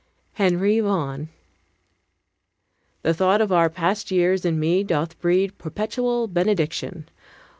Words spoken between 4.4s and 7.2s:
in me doth breed Perpetual benediction.